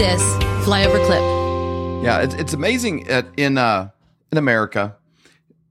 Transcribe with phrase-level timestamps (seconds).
[0.00, 0.22] this
[0.64, 1.20] flyover clip.
[2.02, 3.90] Yeah, it's, it's amazing at, in uh,
[4.32, 4.96] in America.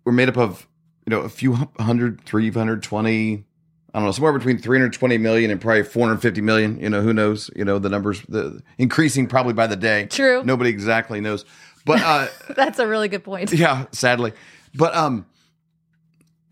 [0.05, 0.68] We're made up of
[1.08, 3.44] you know a few hundred, 320,
[3.92, 6.80] I don't know, somewhere between 320 million and probably 450 million.
[6.80, 7.50] You know, who knows?
[7.55, 10.05] You know, the numbers the increasing probably by the day.
[10.05, 10.43] True.
[10.43, 11.43] Nobody exactly knows.
[11.84, 13.52] But uh, That's a really good point.
[13.52, 14.34] yeah, sadly.
[14.75, 15.25] But um,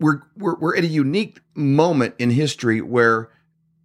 [0.00, 3.30] we're we're we're at a unique moment in history where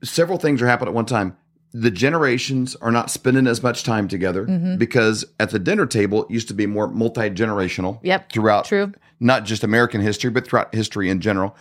[0.03, 1.37] several things are happening at one time.
[1.73, 4.77] The generations are not spending as much time together Mm-hmm.
[4.77, 7.99] because at the dinner table it used to be more multi generational.
[8.03, 8.87] Yep, Throughout true.
[8.87, 9.25] Mm-hmm.
[9.25, 11.55] not just American history, but throughout history in general.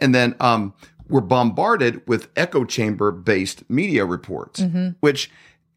[0.00, 0.72] And then um,
[1.08, 4.90] we're bombarded with echo chamber based media reports, Mm-hmm.
[5.00, 5.30] which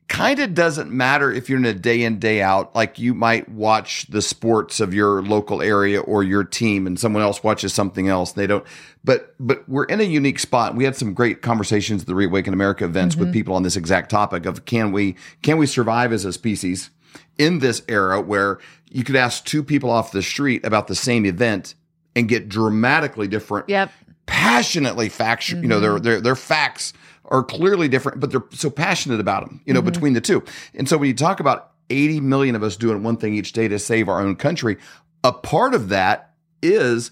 [0.08, 3.48] kind of doesn't matter if you're in a day in day out like you might
[3.50, 8.08] watch the sports of your local area or your team and someone else watches something
[8.08, 8.66] else they don't
[9.04, 12.54] but but we're in a unique spot we had some great conversations at the reawaken
[12.54, 13.34] america events with mm-hmm.
[13.34, 16.90] people on this exact topic of can we can we survive as a species
[17.38, 21.26] in this era where you could ask two people off the street about the same
[21.26, 21.76] event
[22.16, 23.92] and get dramatically different Yep.
[24.26, 25.62] passionately factual.
[25.62, 26.04] You know, their mm-hmm.
[26.04, 26.94] their their facts
[27.26, 29.62] are clearly different, but they're so passionate about them.
[29.66, 30.44] You know, between the two.
[30.74, 33.68] And so when you talk about 80 million of us doing one thing each day
[33.68, 34.78] to save our own country,
[35.24, 37.12] a part of that is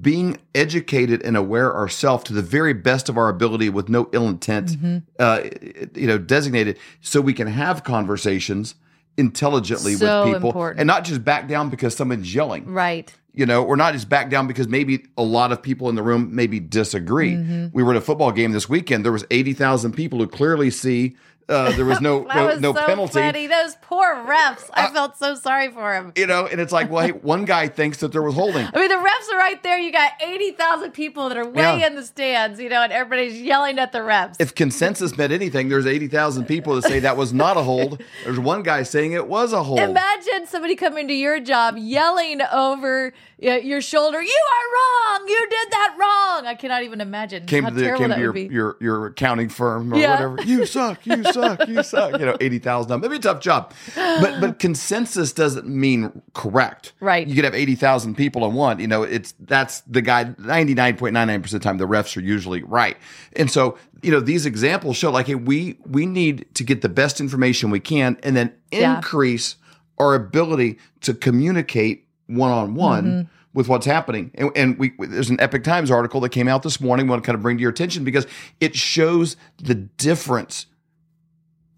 [0.00, 4.28] being educated and aware ourselves to the very best of our ability with no ill
[4.28, 4.72] intent,
[5.18, 5.40] uh,
[5.94, 8.74] you know, designated so we can have conversations
[9.18, 10.80] intelligently So with people important.
[10.80, 13.12] and not just back down because someone's yelling Right.
[13.34, 16.02] you know, or not just back down because maybe a lot of people in the
[16.02, 17.32] room maybe disagree.
[17.34, 17.66] Mm-hmm.
[17.72, 19.04] We were at a football game this weekend.
[19.04, 21.16] There was eighty thousand people who clearly see
[21.48, 23.12] uh, there was no no, was no so penalty.
[23.14, 23.46] funny.
[23.46, 24.68] Those poor refs.
[24.74, 26.12] I felt so sorry for him.
[26.16, 28.66] You know, and it's like, well, hey, one guy thinks that there was holding.
[28.66, 29.78] I mean, the refs are right there.
[29.78, 31.86] You got 80,000 people that are way Yeah.
[31.86, 34.36] in the stands, you know, and everybody's yelling at the refs.
[34.38, 38.02] If consensus meant anything, there's eighty thousand people that say that was not a hold.
[38.24, 39.80] There's one guy saying it was a hold.
[39.80, 45.28] Imagine somebody coming to your job yelling over uh, your shoulder, "You are wrong!
[45.28, 48.36] You did that wrong!" I cannot even imagine came how to the came to your,
[48.36, 50.12] your your accounting firm or Yeah.
[50.12, 50.42] whatever.
[50.48, 51.04] You suck.
[51.06, 51.36] You suck.
[51.66, 52.18] You suck.
[52.18, 53.00] You know, eighty thousand.
[53.00, 56.92] Maybe a tough job, but but consensus doesn't mean correct.
[57.00, 57.26] Right.
[57.26, 58.78] You could have eighty thousand people in one.
[58.80, 60.34] You know, it's that's the guy.
[60.38, 62.96] Ninety nine point nine nine percent of the time, the refs are usually right.
[63.36, 66.88] And so you know these examples show like hey, we we need to get the
[66.88, 68.96] best information we can, and then Yeah.
[68.96, 69.56] increase
[69.98, 74.30] our ability to communicate one on one with what's happening.
[74.34, 77.06] And, and we there's an Epoch Times article that came out this morning.
[77.06, 78.26] We want to kind of bring to your attention because
[78.60, 80.66] it shows the difference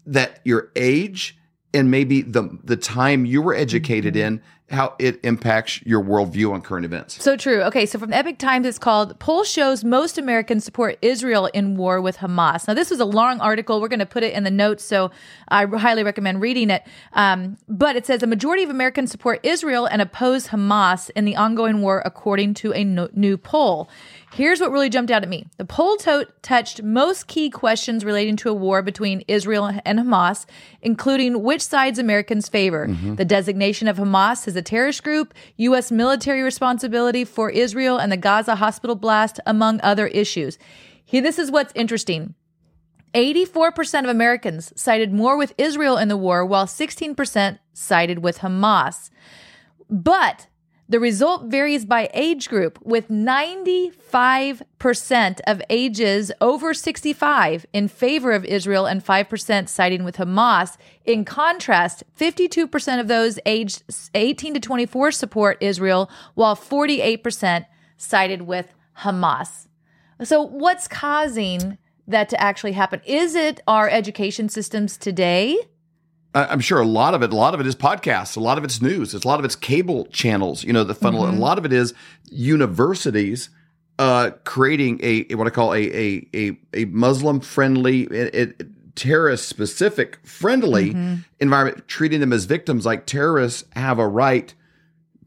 [0.05, 1.37] that your age
[1.73, 4.35] and maybe the the time you were educated mm-hmm.
[4.35, 4.41] in
[4.71, 7.21] how it impacts your worldview on current events.
[7.21, 7.61] So true.
[7.63, 12.01] Okay, so from Epoch Times, it's called Poll Shows Most Americans Support Israel in War
[12.01, 12.67] with Hamas.
[12.67, 13.81] Now, this was a long article.
[13.81, 15.11] We're going to put it in the notes, so
[15.49, 16.83] I highly recommend reading it.
[17.13, 21.35] Um, but it says a majority of Americans support Israel and oppose Hamas in the
[21.35, 23.89] ongoing war, according to a no- new poll.
[24.33, 25.47] Here's what really jumped out at me.
[25.57, 30.45] The poll to- touched most key questions relating to a war between Israel and Hamas,
[30.81, 35.91] including which sides Americans favor, the designation of Hamas as terrorist group, U.S.
[35.91, 40.57] military responsibility for Israel and the Gaza hospital blast, among other issues.
[41.03, 42.35] Here, this is what's interesting.
[43.13, 49.09] 84% of Americans sided more with Israel in the war, while 16% sided with Hamas.
[49.89, 50.47] But
[50.91, 58.43] the result varies by age group, with 95% of ages over 65 in favor of
[58.43, 60.75] Israel and 5% siding with Hamas.
[61.05, 67.65] In contrast, 52% of those aged 18 to 24 support Israel, while 48%
[67.95, 69.69] sided with Hamas.
[70.21, 72.99] So, what's causing that to actually happen?
[73.05, 75.57] Is it our education systems today?
[76.33, 78.57] I- I'm sure a lot of it, a lot of it is podcasts, a lot
[78.57, 80.63] of it's news, it's a lot of it's cable channels.
[80.63, 81.25] You know, the funnel.
[81.27, 81.93] A lot of it is
[82.29, 83.49] universities
[83.99, 88.07] uh, creating a what I call a a a, a Muslim friendly,
[88.95, 90.95] terrorist specific friendly
[91.39, 92.85] environment, treating them as victims.
[92.85, 94.53] Like terrorists have a right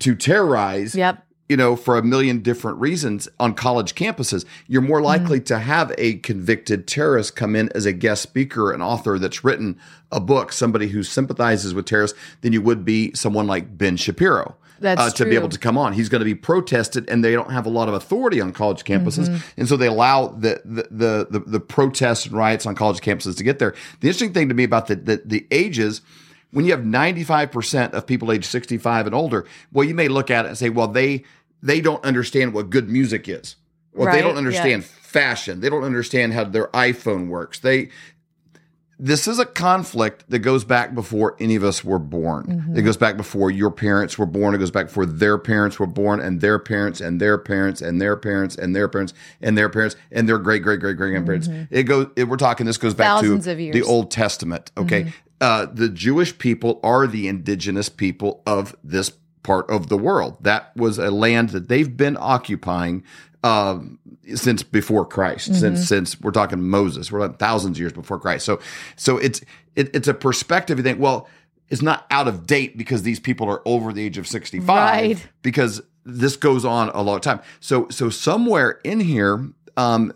[0.00, 1.23] to terrorize Yep.
[1.48, 4.44] You know, for a million different reasons on college campuses.
[4.66, 8.80] You're more likely to have a convicted terrorist come in as a guest speaker, an
[8.80, 9.78] author that's written
[10.10, 14.56] a book, somebody who sympathizes with terrorists, than you would be someone like Ben Shapiro.
[14.80, 17.32] That's uh, to be able to come on, he's going to be protested, and they
[17.32, 20.88] don't have a lot of authority on college campuses, and so they allow the the,
[20.90, 23.74] the the the protests and riots on college campuses to get there.
[24.00, 26.02] The interesting thing to me about the the, the ages
[26.54, 30.44] when you have 95% of people age 65 and older, well, you may look at
[30.46, 31.24] it and say, well, they
[31.62, 33.56] they don't understand what good music is.
[33.92, 34.38] Well, they don't yeah.
[34.38, 35.60] understand fashion.
[35.60, 37.60] They don't understand how their iPhone works.
[37.60, 37.90] They
[38.98, 42.46] this is a conflict that goes back before any of us were born.
[42.46, 42.78] Mm-hmm.
[42.78, 44.54] It goes back before your parents were born.
[44.54, 48.00] It goes back before their parents were born, and their parents, and their parents, and
[48.00, 51.48] their parents, and their parents, and their parents, and their great great great great grandparents.
[51.70, 52.08] It goes.
[52.16, 52.66] It, we're talking.
[52.66, 53.26] This goes back Mm-hmm.
[53.26, 53.54] Thousands to.
[53.54, 53.72] Mm-hmm.
[53.72, 54.70] the Old Testament.
[54.76, 55.12] Okay,
[55.44, 59.12] uh, the Jewish people are the indigenous people of this
[59.42, 60.38] part of the world.
[60.40, 63.04] That was a land that they've been occupying
[63.42, 63.98] um,
[64.34, 65.50] since before Christ.
[65.50, 65.60] Mm-hmm.
[65.60, 68.46] Since since we're talking Moses, we're talking thousands of years before Christ.
[68.46, 68.58] So
[68.96, 69.42] so it's
[69.76, 70.78] it, it's a perspective.
[70.78, 71.28] You think, well,
[71.68, 75.18] it's not out of date because these people are over the age of sixty five.
[75.18, 75.28] Right.
[75.42, 77.40] Because this goes on a long time.
[77.60, 79.50] So so somewhere in here.
[79.76, 80.14] Um,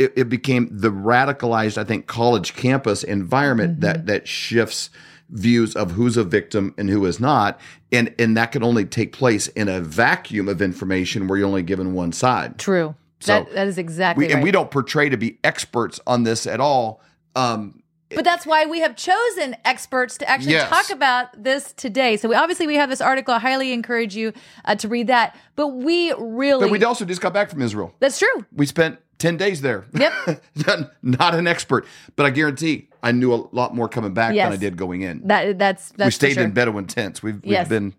[0.00, 4.88] it, it became the radicalized, I think, college campus environment that that shifts
[5.28, 7.60] views of who's a victim and who is not,
[7.92, 11.62] and and that can only take place in a vacuum of information where you're only
[11.62, 12.58] given one side.
[12.58, 12.94] True.
[13.20, 14.36] So, that that is exactly We, right.
[14.36, 17.02] And we don't portray to be experts on this at all.
[17.36, 17.82] Um,
[18.14, 20.70] But that's why we have chosen experts to actually Yes.
[20.70, 22.16] talk about this today.
[22.16, 23.34] So we obviously we have this article.
[23.34, 24.32] I highly encourage you
[24.64, 25.36] uh, to read that.
[25.56, 27.92] But we really but we also just got back from Israel.
[28.00, 28.46] that's true.
[28.56, 29.84] We spent 10 days there.
[29.92, 30.42] Yep.
[31.02, 31.86] Not an expert,
[32.16, 34.46] but I guarantee I knew a lot more coming back Yes.
[34.46, 35.26] than I did going in.
[35.28, 36.44] That that's that's we stayed sure.
[36.44, 37.22] in Bedouin tents.
[37.22, 37.68] We've, we've Yes.
[37.68, 37.94] been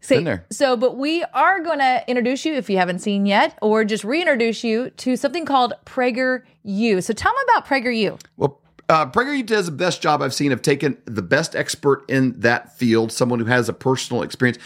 [0.00, 0.44] See, been there.
[0.50, 4.04] So, but we are going to introduce you if you haven't seen yet, or just
[4.04, 7.02] reintroduce you to something called PragerU.
[7.02, 8.20] So, tell me about PragerU.
[8.36, 8.60] Well,
[8.90, 12.76] uh, PragerU does the best job I've seen of taking the best expert in that
[12.76, 14.58] field, someone who has a personal experience,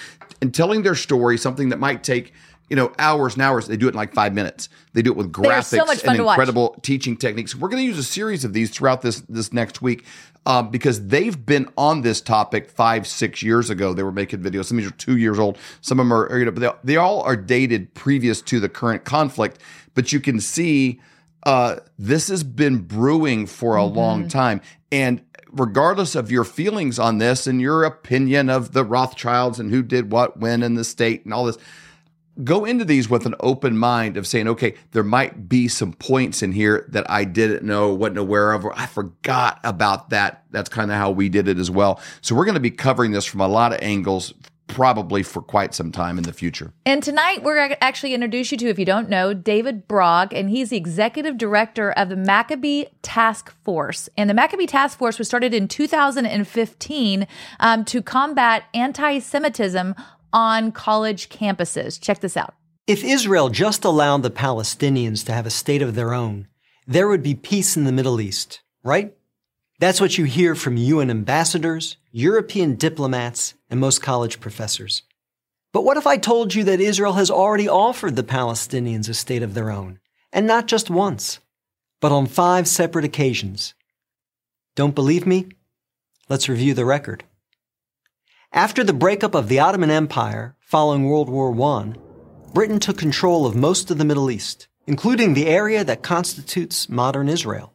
[0.43, 2.33] and telling their story, something that might take
[2.69, 3.67] you know hours and hours.
[3.67, 4.69] They do it in like five minutes.
[4.93, 7.55] They do it with graphics so and incredible teaching techniques.
[7.55, 10.05] We're going to use a series of these throughout this this next week.
[10.47, 13.93] Um, because they've been on this topic five, six years ago.
[13.93, 14.65] They were making videos.
[14.65, 15.59] Some of these are two years old.
[15.83, 18.69] Some of them are, you know, but they, they all are dated previous to the
[18.71, 19.59] current conflict.
[19.93, 21.01] But you can see
[21.43, 24.63] uh, this has been brewing for a long time.
[24.91, 29.83] And regardless of your feelings on this and your opinion of the Rothschilds and who
[29.83, 31.59] did what, when in the state and all this,
[32.45, 36.43] go into these with an open mind of saying, okay, there might be some points
[36.43, 40.45] in here that I didn't know, wasn't aware of, or I forgot about that.
[40.51, 42.01] That's kind of how we did it as well.
[42.21, 44.33] So we're going to be covering this from a lot of angles,
[44.69, 46.73] probably for quite some time in the future.
[46.87, 50.71] And tonight, we're actually introduce you to, if you don't know, David Brog, and he's
[50.71, 54.09] the executive director of the Maccabee Task Force.
[54.17, 57.27] And the Maccabee Task Force was started in 2015
[57.61, 59.95] um, to combat anti Semitism
[60.33, 62.01] on college campuses.
[62.01, 62.55] Check this out.
[62.87, 66.49] If Israel just allowed the Palestinians to have a state of their own,
[66.87, 69.15] there would be peace in the Middle East, right?
[69.79, 75.03] That's what you hear from UN ambassadors, European diplomats, and most college professors.
[75.73, 79.43] But what if I told you that Israel has already offered the Palestinians a state
[79.43, 80.01] of their own,
[80.33, 81.41] and not just once,
[82.01, 83.75] but on five separate occasions?
[84.75, 85.49] Don't believe me?
[86.29, 87.25] Let's review the record.
[88.53, 91.93] After the breakup of the Ottoman Empire following World War I,
[92.55, 97.29] Britain took control of most of the Middle East, including the area that constitutes modern
[97.29, 97.75] Israel.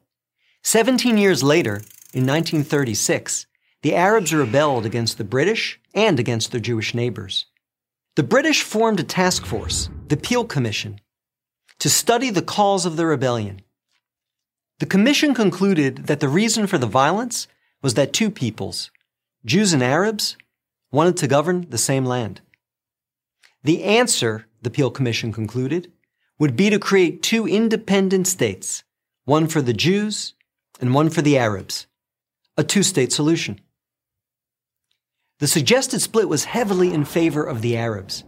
[0.64, 1.76] Seventeen years later,
[2.12, 3.46] in 1936,
[3.84, 7.46] the Arabs rebelled against the British and against their Jewish neighbors.
[8.16, 11.00] The British formed a task force, the Peel Commission,
[11.78, 13.62] to study the cause of the rebellion.
[14.80, 17.48] The commission concluded that the reason for the violence
[17.84, 18.90] was that two peoples,
[19.46, 20.36] Jews and Arabs,
[20.94, 22.40] wanted to govern the same land.
[23.64, 25.92] The answer, the Peel Commission concluded,
[26.40, 28.84] would be to create two independent states,
[29.26, 30.36] one for the Jews
[30.80, 31.88] and one for the Arabs,
[32.58, 33.60] a two state solution.
[35.40, 38.24] The suggested split was heavily in favor of the Arabs.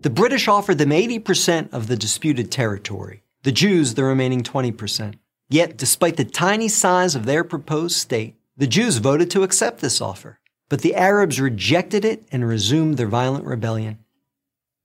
[0.00, 5.14] The British offered them 80% of the disputed territory, the Jews the remaining 20%.
[5.48, 10.00] Yet, despite the tiny size of their proposed state, the Jews voted to accept this
[10.00, 10.40] offer.
[10.72, 13.98] But the Arabs rejected it and resumed their violent rebellion.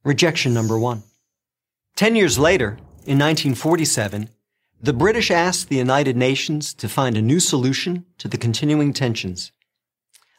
[0.04, 1.04] Rejection number one.
[1.96, 2.72] Ten years later,
[3.06, 4.28] in 1947,
[4.82, 9.54] the British asked the United Nations to find a new solution to the continuing tensions.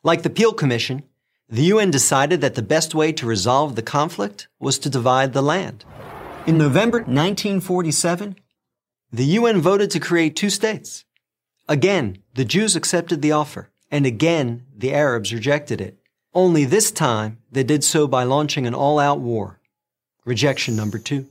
[0.02, 1.04] Like the Peel Commission,
[1.48, 5.40] the UN decided that the best way to resolve the conflict was to divide the
[5.40, 5.82] land.
[6.46, 8.36] In November 1947,
[9.10, 11.06] the UN voted to create two states.
[11.66, 15.98] Again, the Jews accepted the offer, and again, the Arabs rejected it.
[16.34, 19.60] Only this time, they did so by launching an all out war.
[20.24, 21.26] Rejection number two.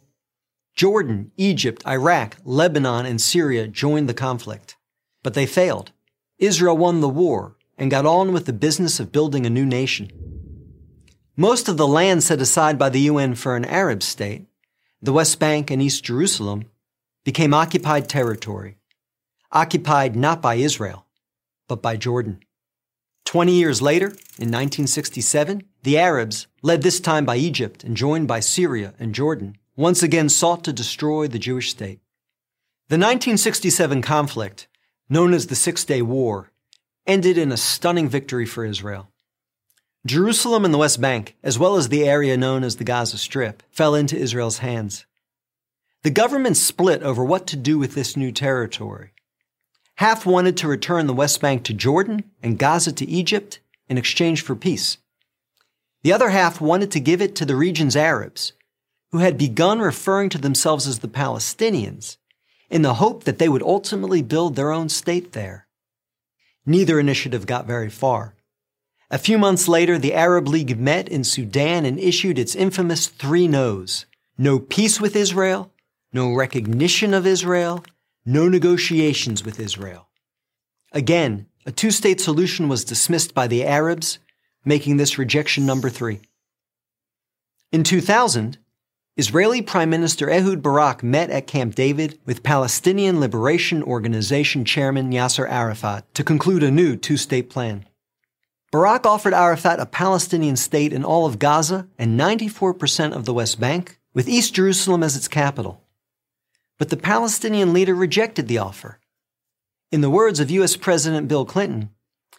[0.76, 4.76] Jordan, Egypt, Iraq, Lebanon, and Syria joined the conflict.
[5.24, 5.92] But they failed.
[6.40, 10.12] Israel won the war and got on with the business of building a new nation.
[11.36, 14.48] Most of the land set aside by the UN for an Arab state,
[15.02, 16.66] the West Bank and East Jerusalem,
[17.24, 18.78] became occupied territory.
[19.52, 21.06] Occupied not by Israel,
[21.68, 22.40] but by Jordan.
[23.28, 24.06] Twenty years later,
[24.40, 29.58] in 1967, the Arabs, led this time by Egypt and joined by Syria and Jordan,
[29.76, 32.00] once again sought to destroy the Jewish state.
[32.88, 34.70] The 1967 conflict,
[35.10, 36.54] known as the Six Day War,
[37.06, 39.10] ended in a stunning victory for Israel.
[40.06, 43.62] Jerusalem and the West Bank, as well as the area known as the Gaza Strip,
[43.70, 45.06] fell into Israel's hands.
[46.04, 49.12] The government split over what to do with this new territory.
[49.98, 54.42] Half wanted to return the West Bank to Jordan and Gaza to Egypt in exchange
[54.42, 55.00] for peace.
[56.04, 58.54] The other half wanted to give it to the region's Arabs,
[59.12, 62.18] who had begun referring to themselves as the Palestinians,
[62.70, 65.68] in the hope that they would ultimately build their own state there.
[66.64, 68.36] Neither initiative got very far.
[69.10, 73.48] A few months later, the Arab League met in Sudan and issued its infamous three
[73.48, 74.06] no's.
[74.38, 75.72] No peace with Israel,
[76.14, 77.84] no recognition of Israel,
[78.28, 80.10] no negotiations with Israel.
[80.92, 84.20] Again, a two state solution was dismissed by the Arabs,
[84.66, 86.20] making this rejection number three.
[87.72, 88.58] In 2000,
[89.16, 95.50] Israeli Prime Minister Ehud Barak met at Camp David with Palestinian Liberation Organization Chairman Yasser
[95.50, 97.86] Arafat to conclude a new two state plan.
[98.74, 103.58] Barak offered Arafat a Palestinian state in all of Gaza and 94% of the West
[103.58, 105.82] Bank, with East Jerusalem as its capital.
[106.78, 109.00] But the Palestinian leader rejected the offer.
[109.92, 110.76] In the words of U.S.
[110.76, 111.90] President Bill Clinton,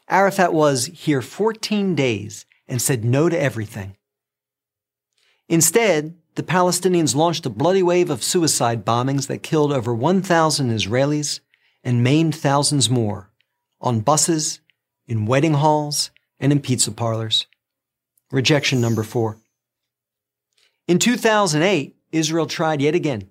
[0.09, 3.97] Arafat was here 14 days and said no to everything.
[5.49, 11.41] Instead, the Palestinians launched a bloody wave of suicide bombings that killed over 1,000 Israelis
[11.83, 13.31] and maimed thousands more
[13.81, 14.61] on buses,
[15.07, 17.47] in wedding halls, and in pizza parlors.
[18.31, 19.39] Rejection number four.
[20.87, 23.31] In 2008, Israel tried yet again.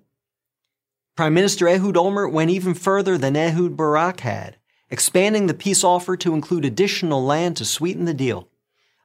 [1.18, 4.56] Prime Minister Ehud Olmert went even further than Ehud Barak had,
[4.88, 8.48] expanding the peace offer to include additional land to sweeten the deal.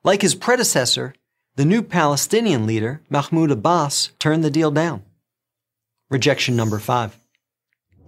[0.04, 1.16] Like his predecessor,
[1.56, 5.02] the new Palestinian leader, Mahmoud Abbas, turned the deal down.
[6.12, 7.18] Rejection number five.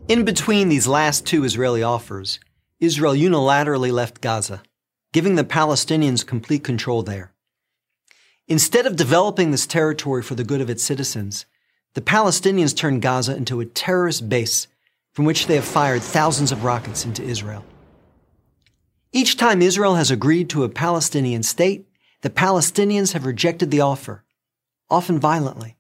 [0.08, 2.40] In between these last two Israeli offers,
[2.80, 4.62] Israel unilaterally left Gaza,
[5.14, 7.34] giving the Palestinians complete control there.
[8.48, 11.48] Instead of developing this territory for the good of its citizens,
[11.96, 14.68] the Palestinians turned Gaza into a terrorist base
[15.14, 17.64] from which they have fired thousands of rockets into Israel.
[19.14, 21.88] Each time Israel has agreed to a Palestinian state,
[22.22, 24.26] the Palestinians have rejected the offer,
[24.90, 25.78] often violently.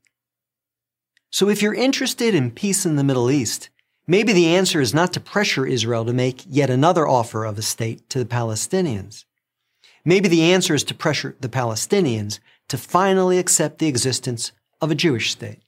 [1.32, 3.70] So if you're interested in peace in the Middle East,
[4.08, 7.62] maybe the answer is not to pressure Israel to make yet another offer of a
[7.62, 9.26] state to the Palestinians.
[10.06, 14.96] Maybe the answer is to pressure the Palestinians to finally accept the existence of a
[14.96, 15.65] Jewish state.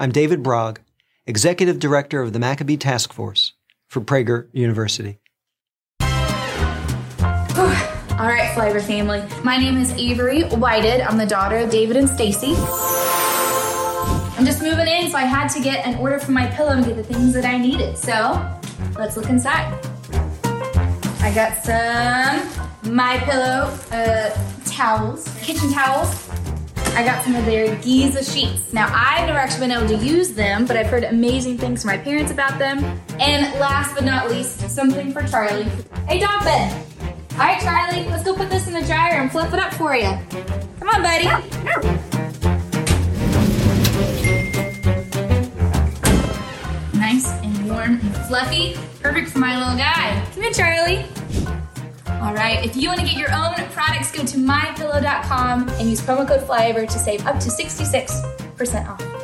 [0.00, 0.78] I'm David Brog,
[1.26, 3.54] Executive Director of the Maccabee Task Force
[3.88, 5.18] for Prager University.
[6.00, 6.06] All
[8.28, 9.24] right, Flyover family.
[9.42, 11.00] My name is Avery Whited.
[11.00, 12.54] I'm the daughter of David and Stacy.
[14.38, 16.84] I'm just moving in, so I had to get an order for my pillow and
[16.84, 17.98] get the things that I needed.
[17.98, 18.40] So
[18.96, 19.84] let's look inside.
[21.20, 24.30] I got some my pillow uh,
[24.64, 26.27] towels, kitchen towels.
[26.98, 28.72] I got some of their Giza sheets.
[28.72, 31.92] Now, I've never actually been able to use them, but I've heard amazing things from
[31.92, 32.78] my parents about them.
[33.20, 35.68] And last but not least, something for Charlie.
[36.08, 36.84] Hey, dog bed.
[37.34, 39.94] All right, Charlie, let's go put this in the dryer and flip it up for
[39.94, 40.10] you.
[40.80, 41.26] Come on, buddy.
[46.98, 48.74] Nice and warm and fluffy.
[49.00, 50.20] Perfect for my little guy.
[50.34, 51.06] Come here, Charlie.
[52.20, 56.00] All right, if you want to get your own products, go to mypillow.com and use
[56.00, 59.18] promo code FLYOVER to save up to 66% off.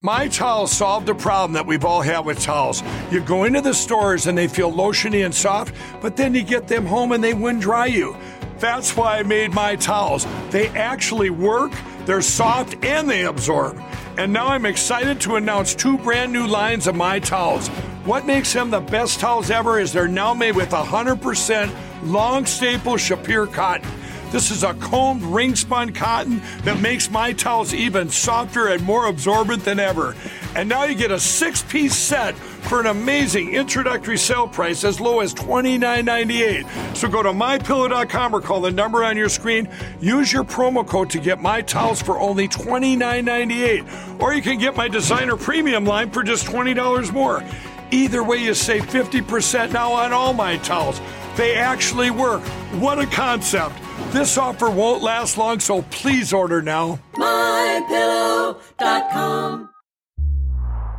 [0.00, 2.82] My towels solved a problem that we've all had with towels.
[3.10, 6.68] You go into the stores and they feel lotiony and soft, but then you get
[6.68, 8.16] them home and they wind dry you.
[8.58, 10.24] That's why I made my towels.
[10.50, 11.72] They actually work,
[12.06, 13.80] they're soft, and they absorb.
[14.16, 17.68] And now I'm excited to announce two brand new lines of my towels.
[18.06, 22.94] What makes them the best towels ever is they're now made with 100% long staple
[22.94, 23.90] Shapir cotton.
[24.30, 29.06] This is a combed ring spun cotton that makes my towels even softer and more
[29.06, 30.14] absorbent than ever.
[30.56, 34.98] And now you get a six piece set for an amazing introductory sale price as
[34.98, 36.96] low as $29.98.
[36.96, 39.68] So go to mypillow.com or call the number on your screen.
[40.00, 44.18] Use your promo code to get my towels for only $29.98.
[44.18, 47.44] Or you can get my designer premium line for just $20 more.
[47.90, 51.02] Either way, you save 50% now on all my towels.
[51.36, 52.40] They actually work.
[52.80, 53.74] What a concept!
[54.10, 56.98] This offer won't last long, so please order now.
[57.12, 58.56] mypillow.com